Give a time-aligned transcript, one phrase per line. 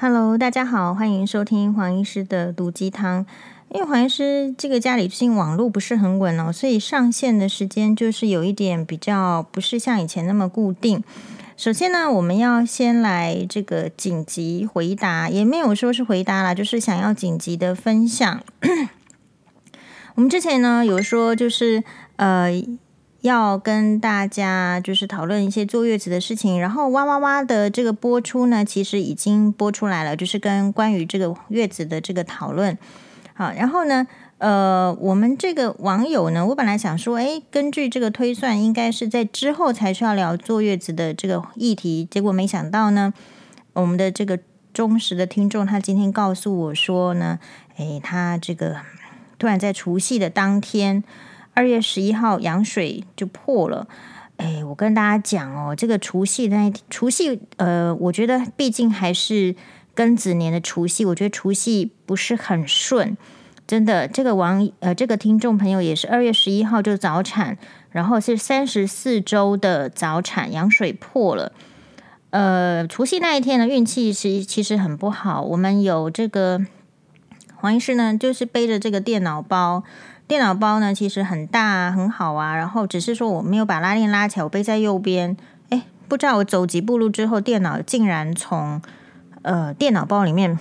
[0.00, 3.26] Hello，大家好，欢迎收听黄医师的毒鸡汤。
[3.68, 11.02] 因为黄医师这个家里最近网络不是很稳哦，所以上线的时间就是有一点比较不是像以前那么固定。
[11.56, 18.40] 首先呢，我们要先来这个紧急回答，也没有说是回答啦，就是想要紧急的分享。
[20.14, 21.82] 我们之前呢有说就是
[22.14, 22.52] 呃。
[23.22, 32.78] 要跟大家就是讨论一些坐月子的事情，然后哇哇哇的这个播出呢，其实已经播出来了，就是跟关于这个月子的这个讨论。
[33.34, 34.06] 好，然后呢，
[34.38, 43.12] 呃，我们这个网友呢，我本来想说，诶，根据这个推算，应该是在之后才需要聊坐月子的这个议题，结果没想到呢，
[43.72, 44.38] 我们的这个
[44.72, 47.40] 忠实的听众，他今天告诉我说呢，
[47.78, 48.76] 诶，他这个
[49.38, 51.02] 突然在除夕的当天。
[51.58, 53.88] 二月十一号羊水就破了，
[54.36, 59.56] 哎，我跟大家讲哦，这个除夕那一天，除夕，呃，我觉得毕竟还是
[59.96, 63.16] 庚子年的除夕，我觉得除夕不是很顺，
[63.66, 64.06] 真的。
[64.06, 67.58] 这个王呃，这个听众朋友也是二月十一号就早产，
[67.90, 71.50] 然后是三十四周的早产，羊水破了。
[72.30, 75.42] 呃，除夕那一天呢，运气是其实很不好。
[75.42, 76.64] 我们有这个
[77.56, 79.82] 黄医师呢，就是背着这个电脑包。
[80.28, 82.54] 电脑包呢，其实很大啊，很好啊。
[82.54, 85.34] 然后只是说我没有把拉链拉起来，我背在右边。
[85.70, 88.80] 哎，不知道我走几步路之后，电脑竟然从
[89.40, 90.58] 呃电脑包里面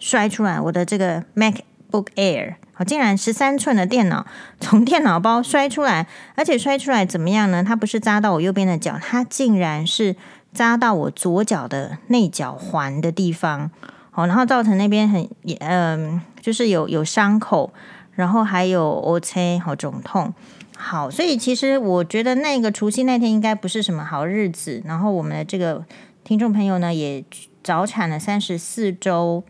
[0.00, 0.60] 摔出来。
[0.60, 4.26] 我的这个 MacBook Air，好，竟然十三寸的电脑
[4.58, 7.62] 从电脑包摔出来，而且摔出来怎么样呢？
[7.62, 10.16] 它不是扎到我右边的脚，它竟然是
[10.52, 13.70] 扎到我左脚的内脚环的地方。
[14.10, 15.28] 好，然后造成那边很
[15.60, 17.72] 嗯、就是有有伤口。
[18.14, 19.58] 然后还有 O.C.
[19.58, 20.32] 好肿痛，
[20.76, 24.82] 好，所以其实我觉得那个除夕那天应该不是什么好日子。
[24.84, 25.84] 然后我们的这个
[26.22, 27.24] 听众朋友呢，也
[27.62, 29.42] 早产了三十四周。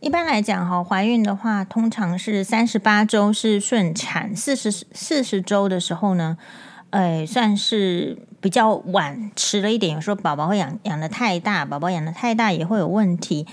[0.00, 6.38] 一般来讲，哈，怀孕的话，通常是三十八周是顺产，四十四十周的时候呢，
[6.90, 9.94] 哎，算是比较晚，迟了一点。
[9.94, 13.46] 有时候宝宝会养养得太大，宝宝养得太大也会有问题。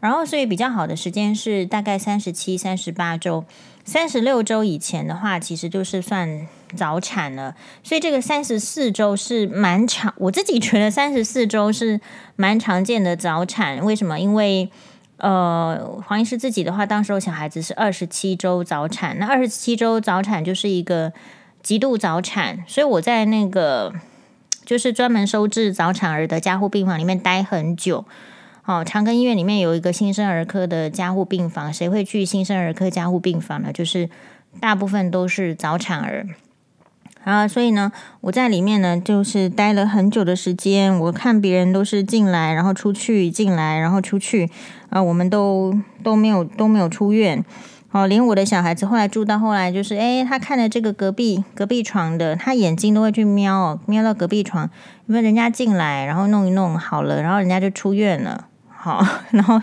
[0.00, 3.44] 然后，所以比较好的时间是大概三十七、三十八周。
[3.84, 10.12] 三十六周以前的话，其实就是算早产了，所以这个三十四周是蛮长。
[10.18, 12.00] 我自己觉得三十四周是
[12.36, 13.84] 蛮常见的早产。
[13.84, 14.18] 为什么？
[14.18, 14.70] 因为
[15.18, 21.12] 呃，黄医师自己的话，当时候小孩子是二十七周早产，那二十七周早产就是一个
[21.62, 23.94] 极度早产，所以我在那个
[24.64, 28.04] 就是专门收治早产儿的加护病房里面待很久。
[28.66, 33.70] 哦，长庚医院里面有一个新生儿科的加护病房，谁会去新生儿科加护病房呢？
[33.70, 34.08] 就是
[34.58, 36.26] 大部分都是早产儿
[37.24, 37.92] 啊，所以呢，
[38.22, 40.98] 我在里面呢，就是待了很久的时间。
[40.98, 44.50] 我看别人都是进来，然后出去，进来，然后出去
[44.88, 47.44] 啊，我们都都没有都没有出院。
[47.92, 54.68] 哦，连我的小孩子后来住到后来，就是诶，他看了这个隔壁隔壁床的，他眼睛都会去瞄哦，瞄到隔壁床，
[55.06, 58.48] 因为人家进来，然后弄一弄好了，然后人家就出院了。
[58.84, 59.58] 好，然后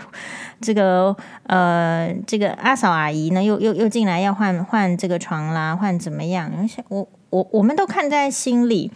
[0.60, 6.50] 这个呃，这个阿嫂阿姨呢，又又又进来要换换这个床啦，换怎么样？
[6.88, 8.90] 我我我们都看在心里。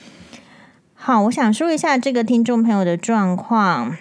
[0.94, 3.96] 好，我想说一下这个听众朋友的状况。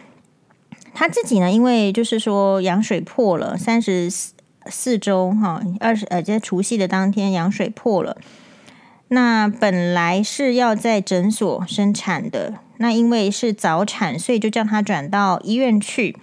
[0.95, 8.17] 他自己呢，因为就是说羊水破了，三十四周哈，二十呃，在除夕的当天羊水破了。
[9.09, 12.55] 那本来是要在诊所生产的。
[12.77, 16.17] 那因为是早产，所以就叫他转到医院去。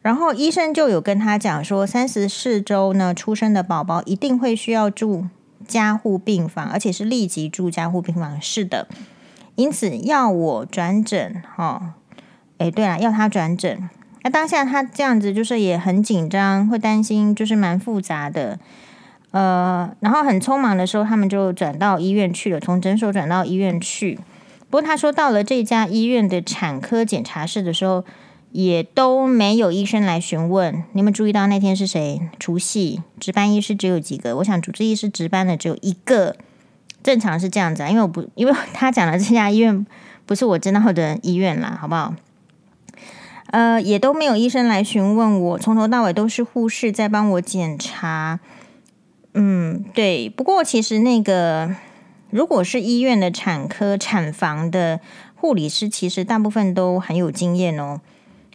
[0.00, 5.26] 然后医生就有跟他讲说，三十四周呢出生的宝宝一定会需要住
[5.66, 8.40] 加护病房，而且是立即住加护病房。
[8.40, 8.86] 是的，
[9.56, 11.42] 因此要我转诊。
[11.56, 11.94] 哈，
[12.58, 13.90] 诶，对了，要他转诊。
[14.22, 18.58] 那当下他这样子就是也很紧张，会担心，就是蛮复杂的。
[19.32, 24.18] 呃，然后很匆忙的时候，他们就转到医院去了，从诊所转到医院去。
[24.68, 28.04] 不过他说，到了这家医院的产科检查室的时候，
[28.52, 30.82] 也都没有医生来询问。
[30.92, 32.20] 你们注意到那天是谁？
[32.38, 34.36] 除夕值班医师只有几个？
[34.36, 36.36] 我想主治医师值班的只有一个。
[37.02, 39.86] 正常是这样子啊，因为我不，因为他讲的这家医院
[40.26, 42.14] 不是我知道的医院啦，好不好？
[43.46, 48.38] 呃，也都没有医生来询问我，从头到尾都是护士在帮我检查。
[49.34, 50.28] 嗯，对。
[50.28, 51.74] 不过其实那个。
[52.32, 55.00] 如果是医院的产科产房的
[55.34, 58.00] 护理师，其实大部分都很有经验哦，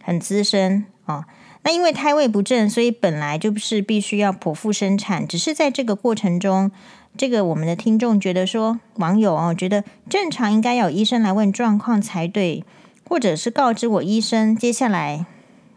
[0.02, 1.26] 很资深哦。
[1.62, 5.28] 那因为胎位不正，所以本来就是必须要剖腹生产。
[5.28, 6.70] 只是在这个过程中，
[7.18, 12.64] 这个我们的听众觉得说，网友哦觉得正常应该有医生来问状况才对，
[13.06, 15.26] 或者是告知我医生接下来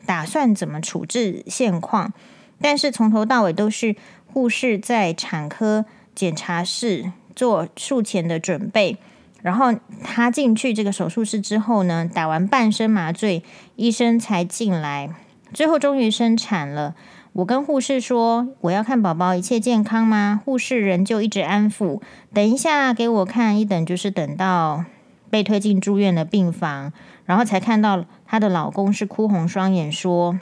[0.06, 2.14] 打算怎么处置现况，
[2.62, 3.98] 但是从头到尾都是
[4.32, 5.86] 护士在产科
[6.16, 8.98] 检查室做术前的准备。
[9.42, 9.74] 然后
[10.04, 13.42] 他进去这个手术室之后呢，打完半身麻醉，
[13.78, 15.10] 医生才进来。
[15.54, 16.94] 最后终于生产了。
[17.34, 22.02] 我跟护士说：“我要看宝宝一切健康吗？”护士人就一直安抚
[22.34, 24.84] ：“等一下给我看。”一等就是等到
[25.30, 26.92] 被推进住院的病房，
[27.26, 30.40] 然后才看到她的老公是哭红双眼，说：“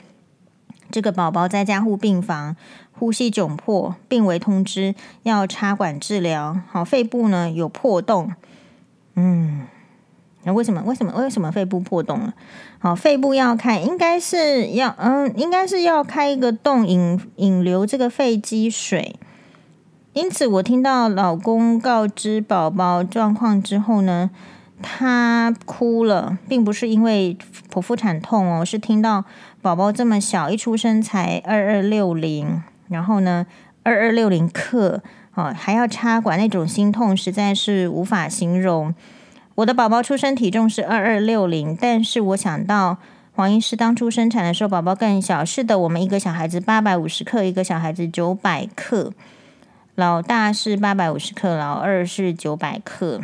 [0.90, 2.56] 这个宝宝在加护病房，
[2.92, 6.60] 呼吸窘迫，病危通知，要插管治疗。
[6.70, 8.32] 好，肺部呢有破洞。”
[9.20, 9.66] 嗯，
[10.44, 10.80] 那为什么？
[10.82, 11.12] 为什么？
[11.16, 12.34] 为什么肺部破洞了？
[12.78, 19.16] 好，肺部要开，应该是要，嗯，应该是要开一个洞引引流这个肺积水。
[20.12, 24.30] 因此，我听到老公告知宝宝状况之后呢，
[24.82, 27.36] 她哭了，并不是因为
[27.72, 29.24] 剖腹产痛哦，是听到
[29.60, 33.46] 宝宝这么小，一出生才二二六零，然后呢，
[33.82, 35.02] 二二六零克。
[35.34, 38.92] 哦，还要插管，那种心痛实在是无法形容。
[39.54, 42.98] 我的宝宝出生体重是二二六零，但是我想到
[43.36, 45.44] 黄医师当初生产的时候，宝宝更小。
[45.44, 49.12] 是的，我们一个小孩子八百五十克，一个小孩子九百克。
[49.94, 53.20] 老大是八百五十克，老二是九百克。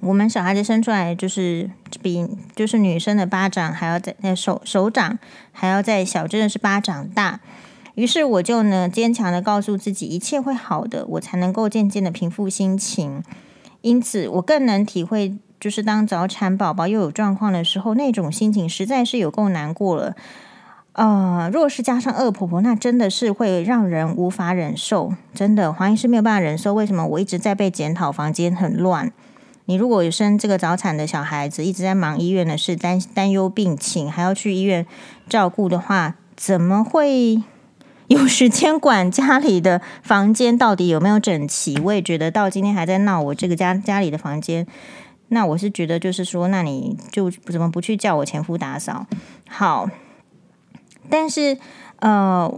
[0.00, 1.70] 我们小孩子生出来就是
[2.02, 2.26] 比
[2.56, 5.18] 就是女生的巴掌还要在那手手掌
[5.52, 7.40] 还要再小，真的是巴掌大。
[7.94, 13.22] 于是我就呢坚强的告诉自己，一切会好的，我才能够渐渐的平复心情。
[13.82, 20.14] 因此，我更能体会，就是当早产宝宝又有状况的时候，那种心情实在是有够难过了。
[20.92, 25.12] 呃，若是加上恶婆婆，那真的是会让人无法忍受。
[25.34, 26.74] 真的，黄医师没有办法忍受。
[26.74, 29.12] 为什么我一直在被检讨，房间很乱？
[29.70, 34.84] 你如果有生这个早产的小孩子，一直在忙医院的事，担担忧病情，还要去医院
[35.28, 37.40] 照顾的话，怎么会？
[38.08, 41.78] 有时间管家里的房间到底有没有整齐？
[41.78, 44.66] 我也觉得到今天还在闹我这个家家里的房间。
[45.28, 49.06] 那我是觉得就是说，那你就怎么不去叫我前夫打扫？
[49.48, 49.88] 好，
[51.08, 51.56] 但是
[52.00, 52.52] 呃，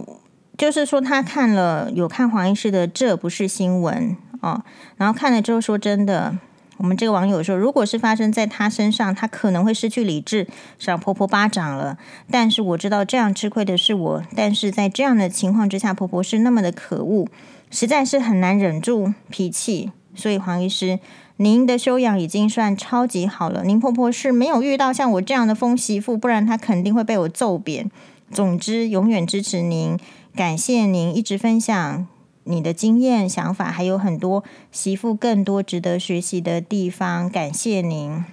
[0.57, 4.63] 就是说他看了有看黄医师的这不是新闻哦，
[4.97, 6.39] 然后看了之后说真的。
[6.83, 10.45] 我们这个网友说，如果是发生在他身上，他可能会失去理智，
[10.77, 11.97] 赏婆婆巴掌了。
[12.29, 14.23] 但是我知道这样吃亏的是我。
[14.35, 17.25] 但是在这样的情况之下，婆婆是那么的可恶，
[17.71, 19.93] 实在是很难忍住脾气。
[20.13, 20.99] 所以黄医师，
[21.37, 23.63] 您的修养已经算超级好了。
[23.63, 27.89] 您婆婆是没有遇到像我这样的疯媳妇，不然她肯定会被我揍扁。
[28.29, 29.97] 总之，永远支持您，
[30.35, 32.05] 感谢您一直分享。
[32.45, 37.29] 你的经验、想法还有很多，媳妇更多值得学习的地方。
[37.29, 38.25] 感谢您。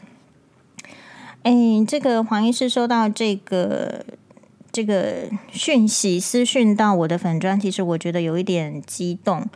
[1.43, 1.53] 哎，
[1.89, 4.05] 这个黄医师收到这个
[4.71, 9.47] 这个讯息私讯到我的粉专，其实我觉得有一点激动。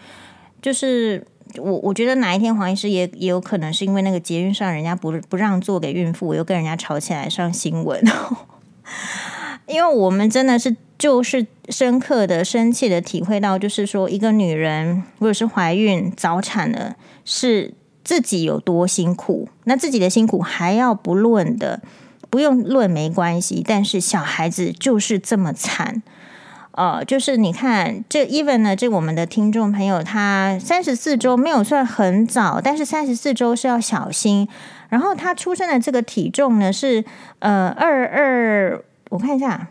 [0.62, 1.27] 就是
[1.59, 8.03] 我我觉得哪一天黄医师也也有可能是因为那个捷运上人家不不让座给孕妇，我又跟人家吵起来上新闻。
[9.66, 10.76] 因为我们真的是。
[10.96, 16.94] 就是深刻的、深切的体会到，就是说，一个女人如果是怀孕、早产了，
[17.25, 17.75] 是
[18.05, 21.82] 自己有多辛苦，那自己的辛苦还要不论的，
[22.31, 23.62] 不用论没关系。
[23.66, 26.00] 但是小孩子就是这么惨，
[26.70, 34.48] 呃，就是你看，这 even 呢，这我们的听众朋友，他三十四周没有算很早，但是三十四周是要小心。
[34.89, 37.05] 然后他出生的这个体重呢是
[37.41, 38.84] 呃二二，
[39.15, 39.69] 我看一下。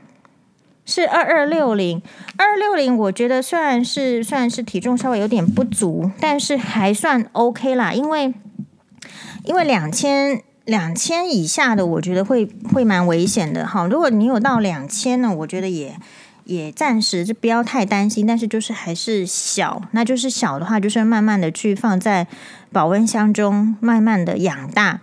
[0.86, 2.02] 是二二六零，
[2.38, 7.94] 二二六零，我觉得虽然是算是体重稍微有点不足，但是还算 OK 啦。
[7.94, 8.34] 因为
[9.46, 13.86] 因为两千两千以下的，我觉得会会蛮危险的哈。
[13.86, 15.96] 如果你有到两千呢，我觉得也
[16.44, 18.28] 也暂时就不要太担心。
[18.28, 22.28] 但是就是还是小，那就是小的话，就是慢慢的去放在
[22.74, 25.00] 保温箱中，慢慢的养大。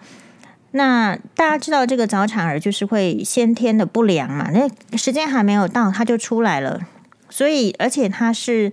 [0.73, 4.50] 那大家知道这个早产儿就是会先天的不良嘛？
[4.53, 6.81] 那时间还没有到，他就出来了。
[7.29, 8.73] 所以，而且他是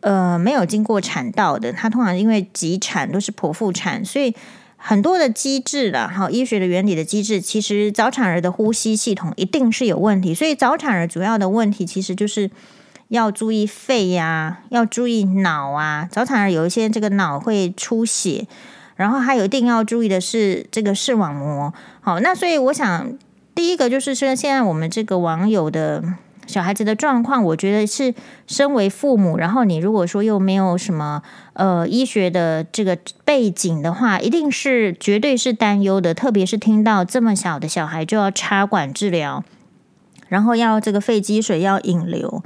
[0.00, 4.34] 呃没有经过产道的，他通常因为急产都是剖腹产，所以
[4.76, 10.34] 很多的机制啦，哈，医学的原理的机制，其实早产儿的呼吸系统一定是有问题。
[10.34, 12.50] 所以早产儿主要的问题其实就是
[13.08, 16.08] 要注意肺呀、要注意脑啊。
[16.10, 18.48] 早产儿有一些这个脑会出血。
[18.98, 23.12] 然后还有一定要注意的是这个视网膜，好，那所以我想
[23.54, 26.02] 第一个就是说，现在我们这个网友的
[26.48, 28.12] 小孩子的状况，我觉得是
[28.48, 39.44] 身为父母，然后你如果说又没有什么呃医学的这个背景的话，一定是绝对是担忧的，特别是听到这么小的小孩就要插管治疗，
[40.26, 42.42] 然后要这个肺积水要引流。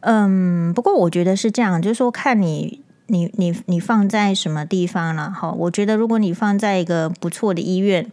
[0.00, 5.50] 嗯，不过我觉得是这样，就是说看你你你你放在什么地方了哈。
[5.52, 8.10] 我觉得如果你放在一个不错的医院，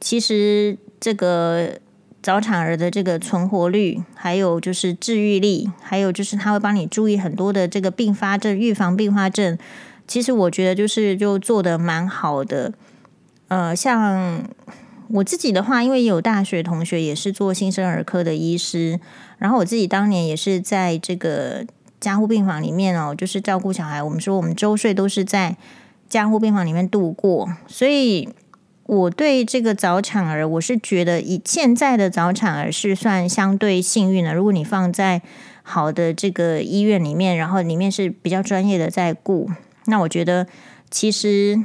[0.00, 1.78] 其实这个
[2.22, 9.58] 早产儿的这个存活率，还有就是治愈力，还有就是他会帮你注意很多的这个并发症、预防并发症。
[10.06, 12.72] 其实我觉得就是就做得蛮好的。
[13.48, 14.42] 呃，像
[15.08, 19.00] 我自己的话，因为有大学同学也是做新生儿科的医师。
[19.38, 21.66] 然后我自己当年也是在这个
[22.04, 24.02] 加护病房里面哦，就是照顾小孩。
[24.02, 25.56] 我们说我们周岁都是在
[26.06, 28.28] 加护病房里面度过，所以
[28.84, 34.34] 我对这个早产儿，我是觉得以现在的早产儿是算相对幸运的。
[34.34, 35.22] 如果你放在
[35.62, 39.48] 好的这个医院里面，然后里面是比较专业的在顾，
[39.86, 40.46] 那我觉得
[40.90, 41.58] 其实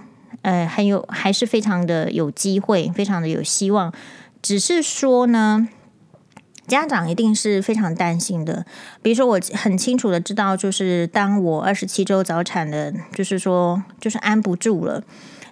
[0.43, 3.93] 呃很有还是非常的有机会，非常的有希望。
[4.41, 5.67] 只是说呢。
[6.69, 8.65] 家长一定是非常担心的。
[9.01, 15.03] 比如说，我很清楚的知道，就是当我二十七周早产的，就是说，就是安不住了。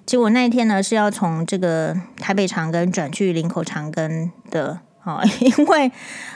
[0.06, 5.92] 结果那一天呢，是要从这个台北长庚转去林口长庚的啊， 因为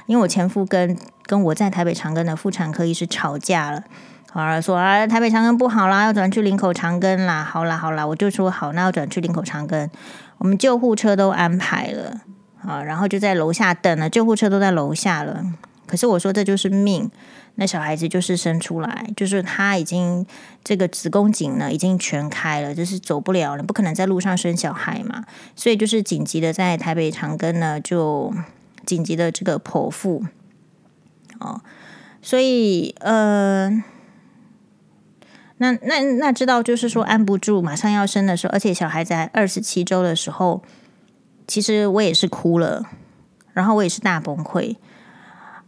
[0.07, 3.81] 因为我前夫跟跟我在台北长庚的妇产科医师吵架了，
[4.29, 7.43] 好了，说啊台北长庚不好啦，要转去林口长庚啦。
[7.43, 9.87] 好啦好啦，我就说好，那要转去林口长庚，
[10.39, 12.21] 我们救护车都安排了。
[12.65, 15.43] 啊，然后就在楼下等了，救护车都在楼下了。
[15.87, 17.11] 可是我说这就是命，
[17.55, 20.25] 那小孩子就是生出来，就是他已经
[20.63, 25.25] 这个子宫颈呢已经全开了，就是走不了了，不可能在路上生小孩嘛。
[25.55, 28.33] 所以就是紧急的在台北长庚呢就
[28.85, 30.23] 紧急的这个剖腹。
[31.39, 31.59] 哦，
[32.21, 33.69] 所以呃，
[35.57, 40.63] 那那那知道就是说按不住，马上要生的时候，而且小孩在二十七周的时候。
[41.51, 42.81] 其实我也是哭了，
[43.51, 44.77] 然后我也是大崩溃，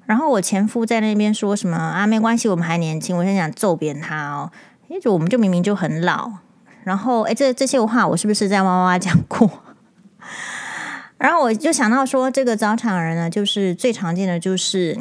[0.06, 2.08] 然后我前夫在那边说什么啊？
[2.08, 3.18] 没关系，我们还年轻。
[3.18, 4.50] 我很想揍扁他哦，
[4.88, 6.32] 因为我们就明明就很老。
[6.86, 9.52] 然后哎，这这些话我是不是在哇哇哇讲过？
[11.20, 14.98] 然后我就想到说，这个早产儿呢，就是最常见的就是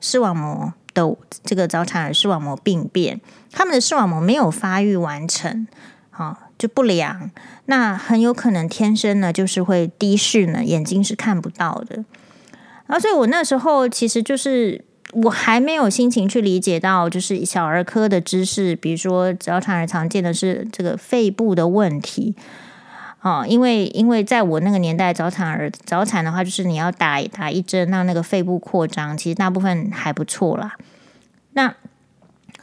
[0.00, 5.66] 视网膜的这个早产儿视网膜病变，他们的视网膜没有发育完成，
[6.12, 6.43] 好。
[6.56, 7.30] 就不良，
[7.66, 12.04] 那很有可能天生呢就是会低视呢，眼睛是看不到的。
[12.86, 22.34] 然后，所以我那时候其实就是我还没有心情去理解到，就是小儿科的知识，比如说早产儿常见的是这个肺部的问题
[23.22, 30.76] 哦，因为因为在我那个年代，早产儿早产的话，就是你要打打一针让那个肺部扩张，其实大部分还不错啦。
[31.52, 31.74] 那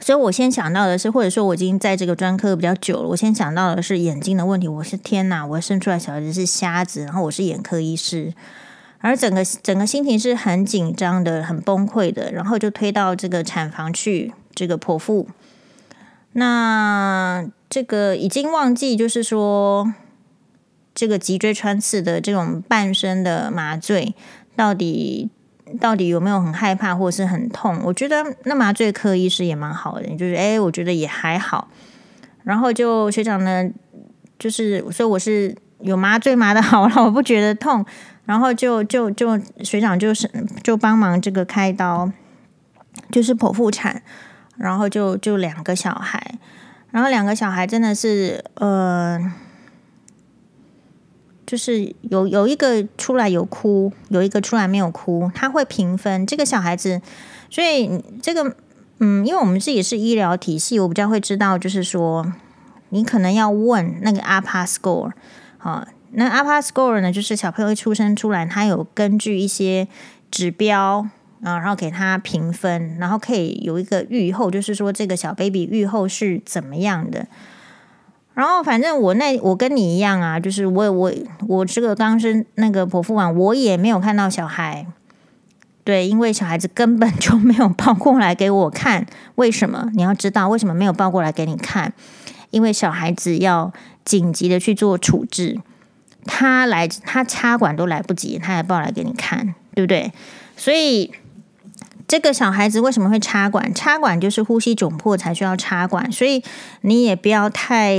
[0.03, 4.67] 所以我先想到的是，或者说我已经在这个专科比较久了，我先想到的是眼睛的问题。
[4.67, 8.33] 我是天哪，我生出来小孩子是瞎子，然后我是眼科医师，
[8.97, 15.27] 而整个整个心情是很紧张的，很崩溃的，然后就推到这个产房去这个剖腹。
[16.33, 19.93] 那这个已经忘记，就是说
[20.95, 24.15] 这个脊椎穿刺的这种半身的麻醉
[24.55, 25.29] 到底。
[25.79, 27.79] 到底有没有很害怕或者是很痛？
[27.83, 31.69] 我觉得那麻醉科医师也蛮好的，就是哎，我觉得也还好。
[32.43, 33.69] 然后就学长呢，
[34.39, 37.85] 就是所以我是有麻醉麻的好了，我不觉得痛。
[38.25, 40.29] 然后就就就学长就是
[40.63, 42.11] 就帮忙这个开刀，
[43.11, 44.01] 就是剖腹产。
[44.57, 46.35] 然后就就两个小孩，
[46.91, 49.19] 然后两个小孩真的是呃。
[51.51, 57.01] 就是有有一个出来有哭，有一个出来没有哭，他会评分这个小孩子，
[57.49, 58.55] 所以这个
[58.99, 62.31] 嗯，因为我们自己是医疗体系，我比较会知道，就是说
[62.87, 65.11] 你可能要问那个 APA score
[65.57, 69.89] 啊，那 APA score 呢，就是小朋友一出生出来，他有根据一些
[70.31, 71.05] 指标
[71.43, 77.27] 啊，然后给他评分，然后可以有一个预后，就是说这个小 baby 预后是怎么样的。
[78.41, 81.13] 然后反正我那我跟你一样啊，就是我我
[81.47, 84.87] 我这个刚生那个剖腹完，我也没有看到小孩，
[85.83, 89.05] 对，因为小孩子根本就没有抱过来给我看。
[89.35, 89.91] 为什么？
[89.93, 91.93] 你要知道为什么没有抱过来给你看？
[92.49, 93.71] 因为小孩子要
[94.03, 95.59] 紧急的去做处置，
[96.25, 100.11] 他来他插管都来不及，他还抱来给你看，对不对？
[100.57, 101.11] 所以。
[102.11, 103.73] 这个小孩子为什么会插管？
[103.73, 106.43] 插管就是呼吸窘迫才需要插管，所以
[106.81, 107.97] 你也不要太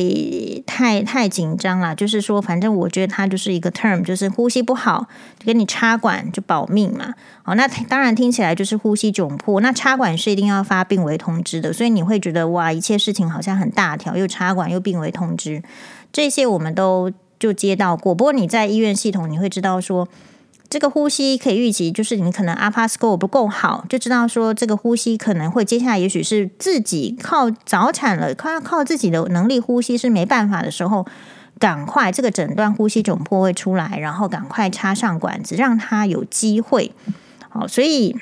[0.67, 1.95] 太太紧张了。
[1.95, 5.07] 就是说，反正我觉得他就是一个 term，就是呼吸不好，
[5.39, 7.15] 就给你插管就保命嘛。
[7.43, 9.63] 好，那当然听起来就是呼吸窘迫。
[9.63, 15.63] 那插管是一定要发病危通知的，所以你会觉得哇，一切事情好像很大条，又插管又病危通知，
[16.13, 18.15] 这些我们都就接到过。
[18.15, 20.07] 不过你在医院系统，你会知道说。
[20.73, 31.07] 这个呼吸可以预期，就是你可能 APA score 不够好，就知道说这个呼吸可能会接下来也许是自己靠早产了，靠靠自己的能力呼吸是没办法的时候，
[31.59, 36.93] 赶快这个诊断呼吸窘迫会出来，然后赶快插上管子，让他有机会。
[37.51, 38.17] 好，所以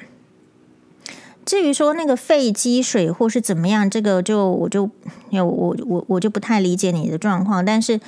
[1.44, 4.90] 至于说那个肺积水或是怎么样，这个就我就
[5.28, 8.00] 有我我我就不太理解你的状况，但是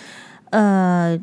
[0.50, 1.16] 呃。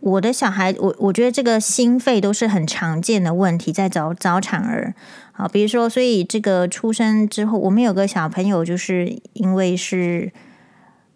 [0.00, 4.94] 我的小孩，我我觉得这个心肺都是很常见的问题，在早早产儿，
[5.32, 10.32] 好，比如说，所以这个出生之后，我们有个小朋友，就是因为是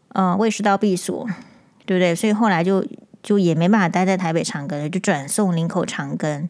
[0.08, 1.26] 呃胃食道闭锁，
[1.86, 2.12] 对不对？
[2.12, 2.84] 所以后来就
[3.22, 6.48] 就也没办法待在台北长庚，就转送林口长庚，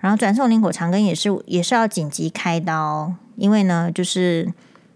[0.00, 4.52] 然后转送林口长庚也是也是要紧急开刀，因为呢，就是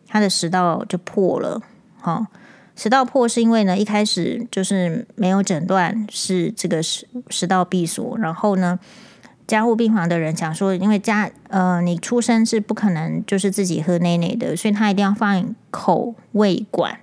[0.07, 1.63] 他的食道就破了，
[1.99, 2.27] 好。
[2.77, 8.79] 食道破是因为呢，一开始就是没有诊断是这个食食道闭锁，然后呢，
[9.47, 16.99] 加护病房的人讲说，因为家呃你出生是不可能就是自己喝奶奶的，所以他一定要放口胃管，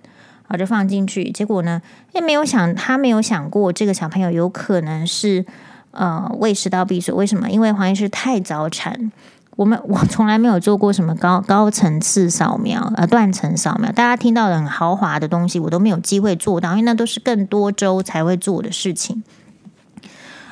[0.48, 1.32] 啊就放进去。
[1.32, 1.82] 结果呢，
[2.14, 5.46] 也没有想他没有想过这个小朋友有可能是
[5.92, 7.50] 呃胃食道闭锁，为什么？
[7.50, 9.12] 因为黄医师太早产。
[9.58, 13.92] 我们 我从来没有做过什么高高层次扫描，呃，断层扫描。
[13.92, 19.24] 大家听到的很豪华的东西，我都没有机会做到，因为那都是更多周才会做的事情。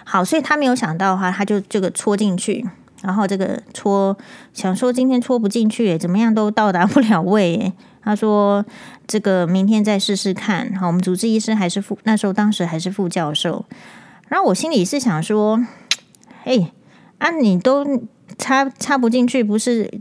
[0.04, 2.68] 好，所以他没有想到的话，他就这个戳进去，
[3.02, 4.18] 然后这个戳，
[4.54, 7.72] 想说今天戳不进去，怎么样都到达不了位。
[8.02, 8.66] 他说
[9.08, 10.74] 这个明天再试试看。
[10.76, 13.66] 好，我们主治医师还是副，那时候当时还是副教授。
[14.28, 15.60] 然后我心里是想说，
[16.44, 16.72] 哎，
[17.20, 17.86] 啊，你都。
[18.40, 19.92] 插插不进去，不是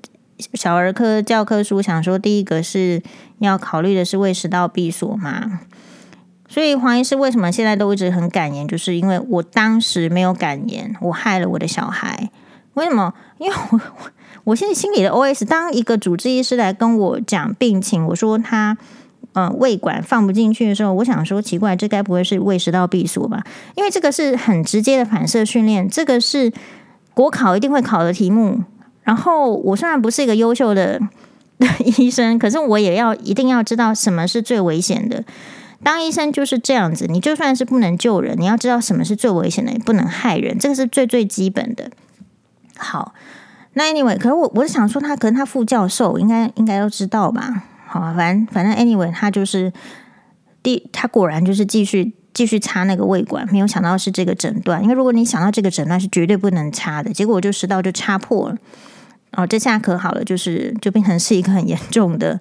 [0.54, 3.02] 小儿科教科书想说第一个是
[3.40, 5.60] 要考虑的是胃食道闭锁嘛？
[6.48, 12.30] 所以黄医师为什么现在都一直很敢言，就是因为我当时没有敢言，我害了我的小孩。
[12.74, 13.12] 为什么？
[13.38, 13.80] 因为我
[14.44, 18.78] 我现在心里的 OS，当一个主治医师来跟我讲病情，我说他
[19.32, 23.42] 呃胃管放不进去的时候，我想说奇怪，这该不会是胃食道闭锁吧？
[23.74, 26.52] 因为这个是很直接的反射训练，这个是。
[27.18, 28.62] 国考一定会考的题目，
[29.02, 31.00] 然后我虽然不是一个优秀的
[31.98, 35.24] 医生，可是我也要一定要知道什么是最危险的。
[35.82, 41.90] 当医生就是这样子，你就算是不能救人，你要知道什么是最危险的，也不能害人，这个是最最基本的。
[42.76, 43.12] 好，
[43.72, 47.64] 那 anyway，可是我我是想说他，可能他副教授应该应该都知道吧？
[47.84, 49.72] 好啊，反正反正 anyway，他就是
[50.62, 52.14] 第他果然就是继续。
[52.38, 58.56] 继续插那个胃管，没有想到是这个诊断，因为如果你想到这个诊断是绝对不能插的，结果就食道就插破了。
[59.32, 62.38] 哦，这下可好了，就是就变成是一个很严重的，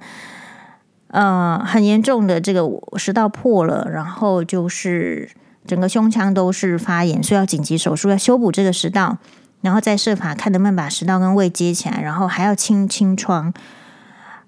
[1.09, 2.61] 呃，很严重的这个
[2.95, 5.27] 食道破了，然后就是
[5.65, 9.17] 整个胸腔都是发炎，所以要紧急手术，要修补这个食道，
[9.61, 13.51] 然后再设法看能不能把食道跟胃接起来，然后还要清清创。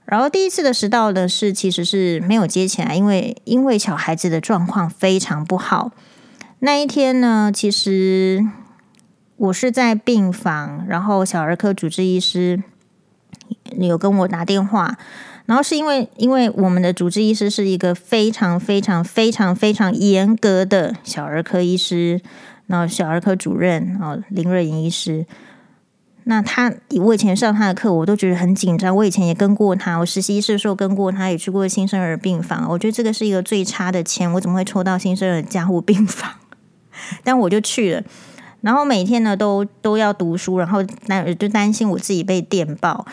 [0.09, 5.91] 然后第一次的食道的事其实是没有接起来，因为因为小孩子的状况非常不好。
[6.59, 8.43] 那一天呢，其实
[9.37, 12.63] 我是在病房，然后小儿科主治医师
[13.77, 14.97] 有跟我打电话，
[15.45, 22.19] 然后是因为因为我们的主治医师是一个非常非常非常非常严格的小儿科医师，
[22.65, 25.27] 然后小儿科主任啊林瑞莹医师。
[26.29, 28.95] 那他，我以前上他的课，我都觉得很紧张。
[28.95, 32.67] 我以前也跟过他，我实习的时候跟过他，也去过新生儿病房。
[32.69, 36.29] 我觉得这个是一个最差的签，我怎么会抽到新生儿加护病房？
[37.25, 38.03] 但我就去了，
[38.61, 43.07] 然后每天呢都都要读书，然后担就担心我自己被电报。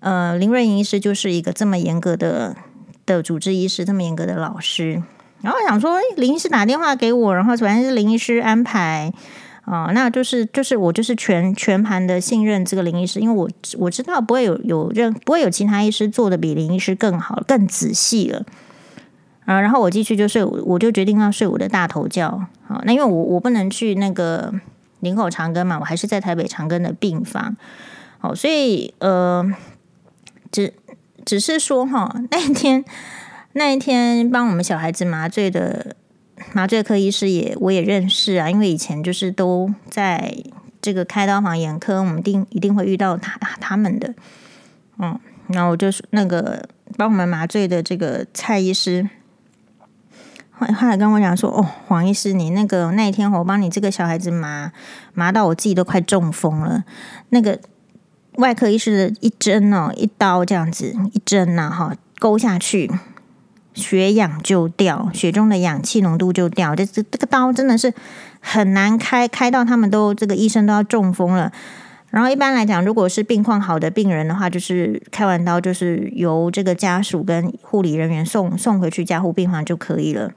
[0.00, 2.56] 呃，林瑞莹医师就是一个这么严格的
[3.04, 5.02] 的主治医师，这么严格的老师。
[5.42, 9.12] 然后想说，林医师打电话给我，然后反正是林医师安排。
[9.64, 13.48] 啊、哦，那就是就是我就是全全盘的信任这个林医师，因为我
[13.78, 18.44] 我知道不会有有任不会有其他医师做的比林医师更好更仔细了。
[19.46, 22.28] 啊，然后我继续就睡，我就决定要睡我的大头觉。
[22.66, 24.52] 好、那因为我我不能去那个
[25.00, 27.56] 林口长庚嘛，我还是在台北长庚的病房。
[28.18, 29.50] 好、哦，所以呃，
[30.52, 30.74] 只
[31.24, 32.84] 只是说哈、那一天
[33.54, 35.96] 那一天帮我们小孩子麻醉的。
[36.52, 40.34] 麻醉科医师也我也认识啊，因为以前就是都在
[40.82, 44.14] 这个开刀房眼科，我们定一定会遇到他他们的，
[44.98, 45.18] 嗯，
[45.48, 49.08] 然后我就那个帮我们麻醉的这个蔡医师，
[50.50, 54.72] 后后来跟我讲说，哦，黄医师，你那个那一天我帮你这个小孩子麻
[55.14, 56.84] 麻到我自己都快中风了，
[57.30, 57.58] 那个
[58.36, 62.90] 外科医师的一针哦，一刀这样子一针呐，哈，勾下去。
[63.74, 66.74] 血氧就掉，血中的氧气浓度就掉。
[66.74, 67.92] 这这这个刀真的是
[68.40, 71.52] 很难开，开到他们都这个医生都要中风了。
[72.10, 80.30] 然后一般来讲，如果是病况好的病人的话，就是开完刀就是由这个家属跟护理人员送送回去加护病房就可以了。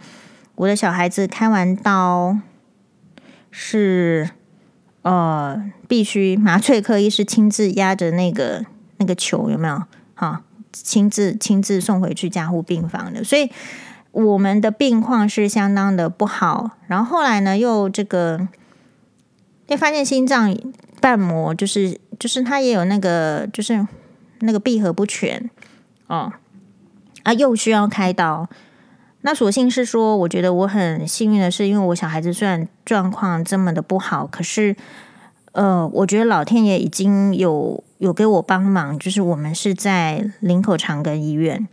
[0.55, 2.35] 我的小孩子开完刀
[3.51, 4.27] 是
[5.03, 8.65] 呃必须麻醉科医师亲自压着那个
[8.97, 9.83] 那个球有没有？
[10.15, 10.41] 哈，
[10.83, 13.23] 亲自亲自送回去加护病房的。
[13.23, 13.49] 所以
[14.11, 16.71] 我们的病况是相当的不好。
[16.87, 18.47] 然后后来呢，又这个
[19.67, 20.55] 又发现心脏。
[20.99, 23.87] 瓣膜就是就是它也有那个就是
[24.39, 25.47] 那个闭合不全
[26.07, 26.33] 哦
[27.21, 28.49] 啊，又需要开刀。
[29.21, 34.75] 那所幸是说，我觉得我很幸运的是，因为我小孩子虽然状况这么的不好，可是
[35.51, 41.67] 呃，我觉得老天爷已经有有给我帮忙，就是我们是在林口长庚医院，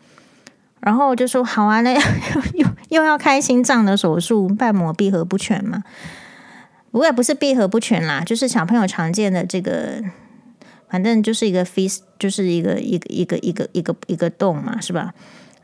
[0.81, 2.01] 然后就说好啊，那 又
[2.55, 5.83] 又又要开心脏的手术，瓣膜闭合不全嘛。
[6.91, 10.03] 不过也不是闭合不全啦，就是小朋友常见的这个，
[10.89, 15.13] 反正就是一个 fist，就是一个一个一个一个一个一个洞嘛，是吧？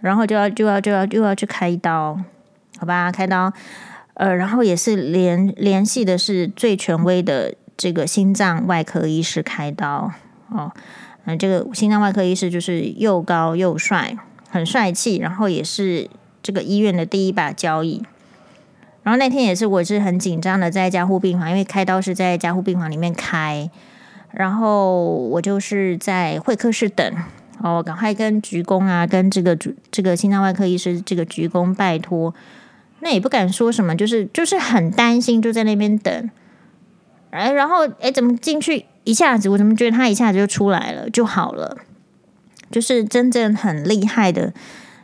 [0.01, 2.19] 然后就要就要就要又要去开刀，
[2.79, 3.13] 好吧？
[3.13, 3.53] 开刀，
[4.15, 10.11] 呃，然后也是联联系的是最权威的这个心脏外科医师开刀
[10.53, 10.73] 哦，
[11.25, 14.17] 嗯，这个心脏外科医师就是又高又帅，
[14.49, 16.09] 很帅气，然后也是
[16.43, 18.03] 这个医院的第一把交椅。
[19.03, 23.71] 然后那天也是，我是很紧张的，在加护病房，因为开刀是在加护病房里面开，
[24.31, 27.15] 然后我就是在会客室等，
[27.63, 32.35] 哦，赶快跟鞠躬啊，跟这个主这个心脏外科医师这个鞠躬拜托，
[33.01, 36.31] 那也不敢说什么，就是就是很担心，就在那边等，
[37.31, 41.77] 哎，然后哎，怎么进去一下子，我怎么觉得他一下子就出来了，就好了，
[42.71, 44.53] 就是真正很厉害的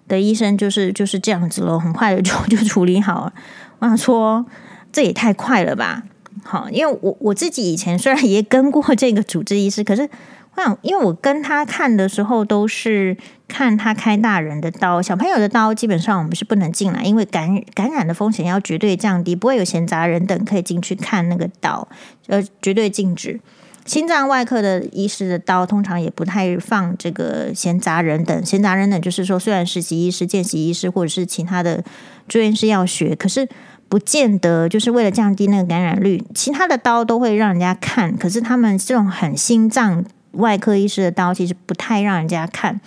[0.08, 3.32] 的医生，就是就是这样子咯，很快的就就处理好了。
[3.78, 4.44] 我想说，
[4.92, 6.02] 这也太快了吧！
[6.44, 10.08] 好，因为我我自己以前虽然也跟过这个主治医师，可是
[10.56, 13.16] 我想，因为我跟他看的时候都是
[13.46, 21.86] 看他开大人的刀，小朋友的刀基本上我们是不能进来，因为感感染的风险要绝对降低，不会有闲杂人等可以进去看那个刀，
[22.28, 23.38] 呃，绝对禁止。
[23.84, 31.84] 心脏外科的医师的刀通常也不太放这个闲杂人等，闲杂人等就是说，虽然实习医师、见习医师或者是其他的
[32.26, 33.48] 住院师要学，可是
[33.88, 40.04] 不见得就是为了降低那个感染率，其他的刀都会让人家看，可是他们这种很心脏
[40.36, 42.80] 外科医师的刀其实不太让人家看，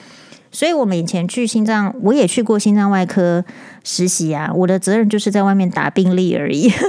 [0.52, 3.44] 所以我们以前去心脏，我也去过心脏外科
[3.84, 6.72] 实习啊，我的责任就是在外面打病历而已。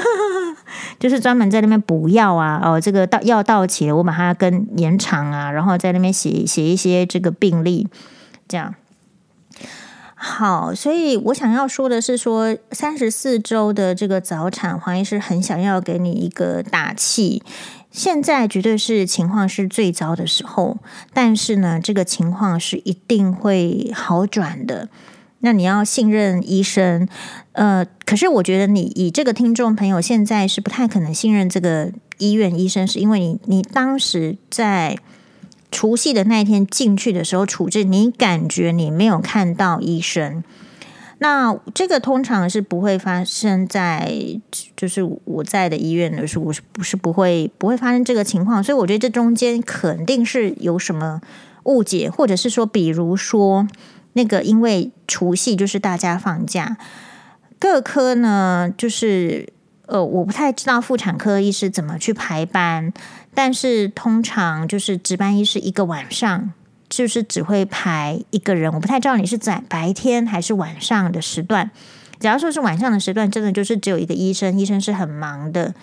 [1.01, 7.88] 就是专门在那边补药啊，哦，这个到药到期了，我把它跟延长啊，然后在那边写写一些这个病历，
[8.46, 8.75] 这样。
[10.14, 17.42] 好，所以我想要说的是说，说三十四周的这个早产，黄医师很想要给你一个打气。
[17.90, 20.79] 现在绝对是情况是最糟的时候，
[21.12, 24.88] 但是呢，这个情况是一定会好转的。
[25.40, 27.09] 那你要信任医生，
[27.53, 34.98] 呃，可是我觉得你以这个听众朋友现在是不太可能信任这个医院医生，是因为你你当时在
[35.70, 40.44] 除夕的那一天进去的时候处置，你感觉你没有看到医生，
[41.20, 44.12] 那这个通常是不会发生在
[44.76, 48.62] 就是我在的医院的时候，我是不是不会不会发生这个情况？
[48.62, 51.20] 所以我觉得这中间肯定是有什么
[51.62, 53.68] 误解，或者是说，比如说。
[54.14, 56.76] 那个，因为除夕就是大家放假，
[57.61, 59.52] 各科呢就是
[59.87, 62.92] 呃，我不太知道妇产科医师怎么去排班，
[63.35, 66.52] 但是通常就是值班医师一个晚上
[66.90, 71.70] 就是只会排一个人，我不太知道你是在白天还是晚上的时段。
[72.18, 75.74] 假如说是晚上的时段，真的就是只有一个医生，医生是很忙的，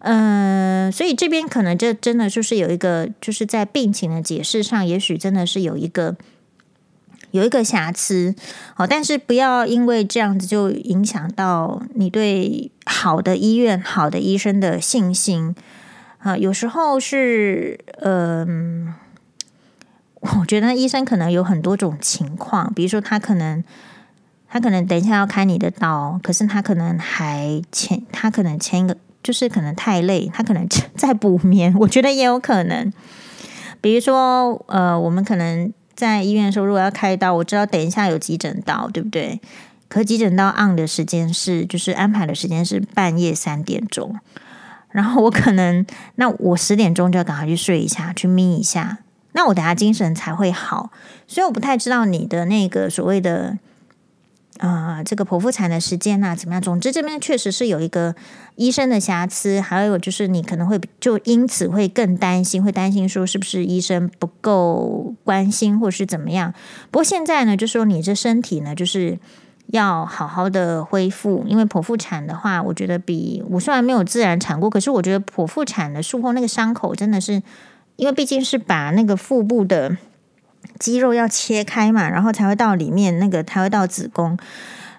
[0.00, 6.16] 嗯、所以这边可能这真的就是有一个，就是在病情的解释上，也许真的是有一个。
[7.30, 8.32] 有一个瑕疵，
[8.74, 15.52] 好，但是不要因为这样子就影响到你对好的医院、好的医生的信心
[16.18, 16.36] 啊。
[16.36, 18.94] 有时候是，嗯、
[20.38, 23.62] 我觉得医生可能有很多种情况，比如说他可能
[24.48, 32.92] 他可能等一下要开你的刀，可是他可能还签，他可能签一个就是可能太累，他可能 在补眠，我觉得也有可能。
[33.80, 35.72] 比如说，呃，我们可能。
[35.96, 39.40] 在医院的时候，如果要开刀，我知道等一下有急诊刀，对不对？
[39.86, 44.18] 可急诊刀 on 的时间是，就是安排的时间是半夜三点钟，
[44.90, 48.98] 然后我可能，那我十点钟就要赶快去睡一下，去眯一下，
[49.34, 50.90] 那我等下精神才会好。
[51.28, 53.58] 所以我不太知道你的那个所谓的
[54.58, 56.62] 啊、这个剖腹产的时间呐、怎么样？
[56.62, 58.14] 总之这边确实是有一个
[58.54, 66.54] 医生的瑕疵，还有就是你可能会就因此会更担心，会担心说是不是医生不够关心，或是怎么样？
[66.92, 69.18] 不过现在呢，就说你这身体呢，就是
[69.66, 77.42] 要好好的恢复，因为剖腹产的话，我觉得比我虽然没有自然产过，可是我觉得剖腹产的术后那个伤口真的是，
[77.96, 79.96] 因为毕竟是把那个腹部的。
[80.80, 84.36] 肌肉要切开嘛，然后才会到里面那个，才会到子宫。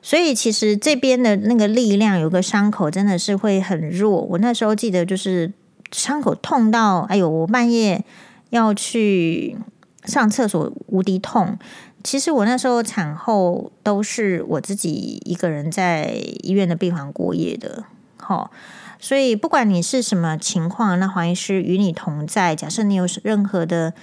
[0.01, 4.21] 所以其实这边的那个力量，有个伤口真的是会很弱。
[4.21, 5.51] 我那时候记得就是
[5.91, 8.05] 伤口痛到，哎呦，我半夜
[8.51, 9.57] 要去
[10.05, 11.57] 上厕所，无敌痛。
[12.03, 17.83] 其实我那时候产后都是我自己一个人在医院的病房过夜的。
[18.25, 18.51] 好，
[18.99, 22.55] 所以不管你是什么情况，那黄医师与你同在。
[22.55, 23.93] 假设你有任何的。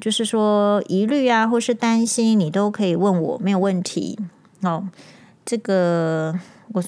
[0.00, 4.18] 就是说疑虑啊，或是担心，你都可以问我，没有问题
[4.62, 4.88] 哦。
[5.44, 6.34] 这个
[6.72, 6.82] 我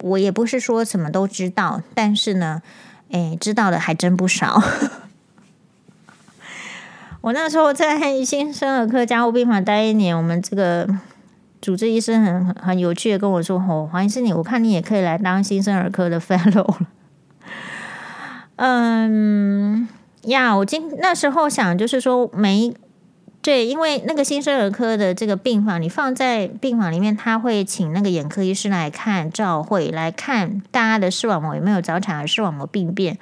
[0.00, 2.60] 我也不是说什么都知道，但是呢，
[3.12, 4.60] 哎，知道的还真不少。
[7.22, 10.88] 我那时候在新生儿科加护病房待一年，我们这个
[11.60, 16.78] 主治医生很很有趣的跟我说：“哦，黄医师，你我看你也可以来当新生儿科的 fellow 了。
[18.56, 19.88] ”嗯。
[20.22, 22.74] 呀，我今那时候想，就是说没
[23.40, 33.16] 对，因为那个新生儿科的这个病房，你放在病房里面，他会请那个眼科医师来看照会，来看大家的视网膜有没有早产儿视网膜病变。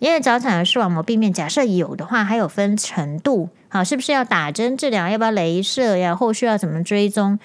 [0.00, 6.14] 因为早产儿视网膜病变，假设有的话，还有分程度，好，是不是要打针治疗，要不要镭射呀？
[6.14, 7.38] 后续要怎么追踪？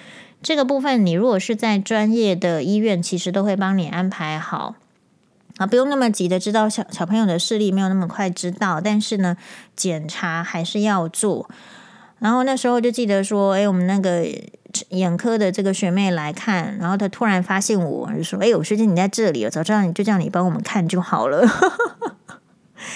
[0.45, 4.75] 这个部分，你如果是在专业的医院，其实都会帮你安排好。
[5.57, 9.35] 啊，不用那么急的知道小小朋友的视力，没有那么快知道，但是呢，
[9.75, 11.49] 检查还是要做。
[12.19, 14.23] 然后那时候就记得说，哎，我们那个
[14.89, 21.43] 眼科的这个学妹来看，然后她突然发现我，就说：“哎，我学姐你在这里，早知道你就叫你帮我们看就好了。”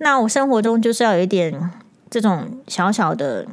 [0.00, 1.70] 那我生活中就是要有一点
[2.08, 3.46] 这种小小的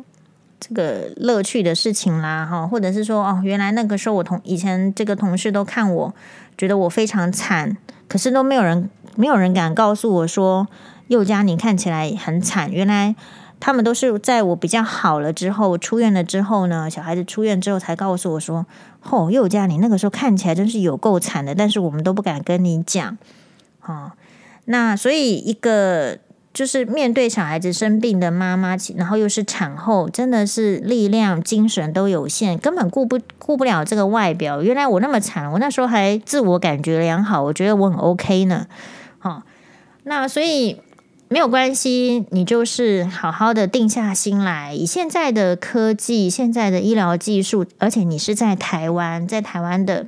[0.59, 6.13] 这个乐趣的事情啦，哈，或者是说，哦，原来那个时候我同以前这个同事都看我，
[6.57, 7.77] 觉得我非常惨。
[8.07, 10.67] 可是都没有人，没有人敢告诉我说，
[11.07, 12.71] 佑嘉你看起来很惨。
[12.71, 13.15] 原来
[13.59, 18.65] 他们都是在我比较好了之后，出院了之后呢，小孩子出院之后才告诉我说
[19.09, 23.17] ：“哦，佑嘉你那个时候看起来真是有够惨的。”但是我们都不敢跟你讲。
[23.83, 24.11] 哦，
[24.65, 26.19] 那所以一个
[26.55, 34.61] 就是面对小孩子生病的妈妈，然后又是产后，真的是力量、精神都有限，根本顾不顾不了这个外表。
[34.61, 38.67] 原来我那么惨，我那时候还自我感觉良好，我觉得我很 OK 呢。
[39.19, 39.43] 好、哦，
[40.03, 40.79] 那所以
[41.27, 44.73] 没有关系，你就是好好的定下心来。
[44.73, 50.07] 以现在的科技、现在的医疗技术，而且你是在台湾，在台湾的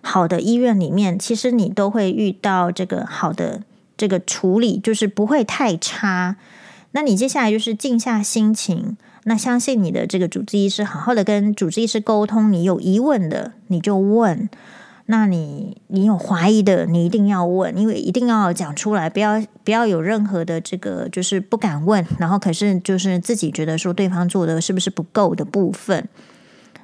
[0.00, 3.60] 好的医院里面，其实你都会遇到这个好的。
[3.96, 6.36] 这个处理就是不会太差，
[6.92, 14.48] 那你接下来就是静下心情，那相信你的这个主治医师，好好的跟主治医师沟通，你有疑问的你就问，
[15.06, 26.08] 那你你有怀疑的你一定要问，因为一定要讲出来，不要不要有任何的这个就是不敢问，然后可是就是自己觉得说对方做的是不是不够的部分，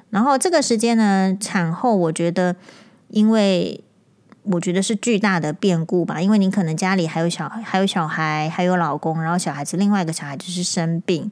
[0.09, 2.55] 然后这个时间呢，产后我觉得
[3.09, 3.83] 因为。
[4.43, 11.31] 我觉得是巨大的变故吧，因为你可能家里还有小孩，还有小孩，还有老公，然后小孩子另外一个小孩就是生病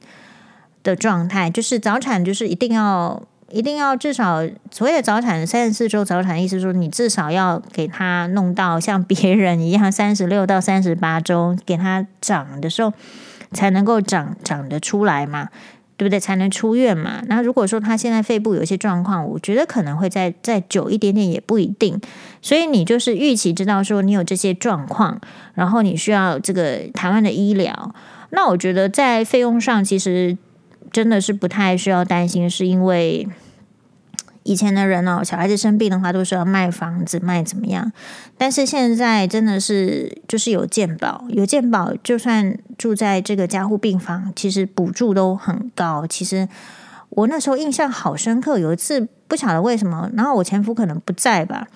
[0.82, 12.92] 的状态，就是早产，就是一定要一定要至少所谓的早产三十四周早产，意思说你至少要给他弄到像别人一样三十六到三十八周，给他长的时候
[13.52, 15.48] 才能够长长得出来嘛。
[15.96, 16.18] 对不对？
[16.18, 17.22] 才能出院嘛？
[17.26, 22.00] 那如果说他现在肺部有一些状况，我觉得可能会再再久一点点，也不一定。
[22.40, 25.20] 所以你就是预期知道说你有这些状况，
[25.54, 27.94] 然后你需要这个台湾的医疗。
[28.30, 30.36] 那我觉得在费用上其实
[30.90, 33.28] 真的是不太需要担心，是因为。
[34.44, 37.92] 以前的人哦，小孩子生病的话，都是要卖房子卖怎么样？
[38.36, 46.06] 但是现在真的是就是有健保，有健保，就算住在这个加护病房，其实补助都很高。
[46.06, 46.48] 其实
[47.10, 51.68] 我那时候印象好深刻，有一次不晓得为什么，然后我前夫可能不在吧，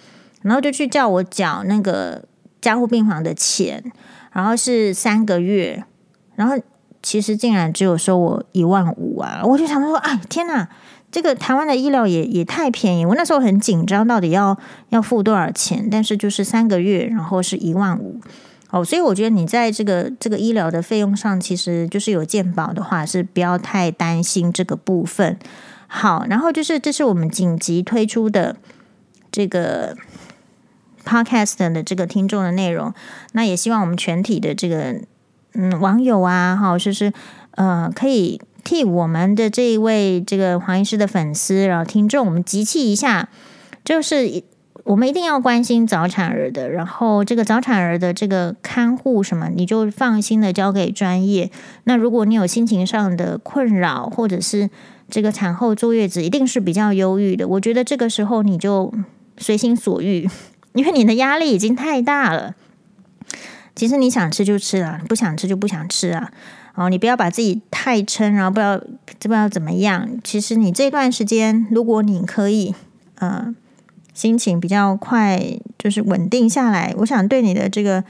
[0.42, 2.24] 然后就去叫我缴那个
[2.60, 3.82] 加护病房的钱，
[4.32, 5.84] 然后是三个月，
[6.34, 6.56] 然后
[7.02, 9.40] 其实竟然只有收我一万五啊！
[9.44, 10.68] 我就想说，哎，天哪！
[11.16, 14.54] 这个台湾的医疗也也太便宜，我那时候很紧张，到底要
[14.90, 15.88] 要付多少钱？
[15.90, 18.20] 但是就是三个月，然后是一万五，
[18.68, 25.38] 哦，所以我觉得你在这个这个医疗的费用上，其实就是有健保的话，是不要太担心这个部分。
[25.86, 28.56] 好，然后就是这是我们紧急推出的
[29.32, 29.96] 这个
[31.06, 32.92] podcast 的这个听众的内容。
[33.32, 35.00] 那也希望我们全体的这个
[35.54, 37.10] 嗯网友啊，哈，就是
[37.52, 43.28] 呃可以替我们的这一位这个黄医师的粉丝，然后听众，我们集气一下，
[43.84, 44.42] 就是。
[44.84, 51.50] 我们一定要关心早产儿的，然后这个早产儿的这个看护什么，你就放心的交给专业。
[51.84, 54.70] 那如果你有心情上的困扰，或者是
[55.10, 58.94] 这个产后坐月子一定是比较忧郁的，我觉得这个时候你就
[59.38, 60.30] 随心所欲，
[60.74, 62.54] 因为你的压力已经太大了。
[63.74, 66.30] 其实你想吃就吃啊，不想吃就不想吃啊。
[66.76, 70.08] 哦，你不要把自己太撑，然后不要不知道怎么样。
[70.22, 72.74] 其实你这段时间，如果你可以，
[73.16, 73.54] 呃。
[74.14, 78.02] 心情比较快，就是稳定下来，我想对你的这个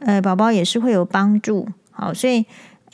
[0.00, 1.66] 呃宝宝也是会有帮助。
[1.92, 2.44] 好，所以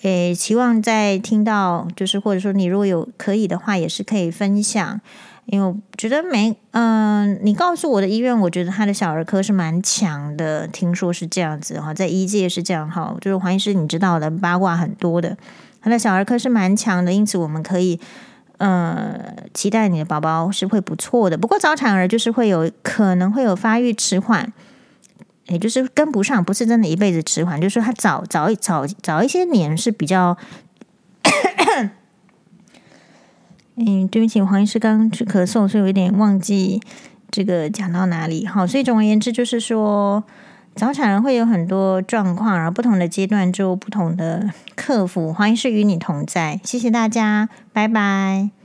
[0.02, 5.00] 诶，期望在听到就是或者说你如果有可以的话，也是可以分享。
[5.46, 15.36] 因为我觉得没嗯、你告诉我的医院，我觉得他的小儿科是蛮强的，听说是这样子哈，在医界是这样哈，就是黄医师你知道的八卦很多的，
[15.80, 18.00] 他的小儿科是蛮强的，因此我们可以。
[18.58, 19.18] 呃，
[19.52, 21.36] 期待你的宝宝是会不错的。
[21.36, 24.52] 不过早产儿就是会有可能会有发育迟缓，
[25.48, 30.36] 也就是跟不上，不是真的一辈子迟缓，就是说他早早早早一些年是比较。
[33.76, 36.80] 嗯，对不起，黄医师刚刚去咳嗽，所以我有点忘记
[37.30, 38.46] 这个讲到哪里。
[38.46, 40.22] 好，所以总而言之就是说，
[40.74, 45.32] 早产儿会有很多状况，然后不同的阶段就不同的克服。
[45.32, 48.61] 黄医师与你同在，谢谢大家，拜拜。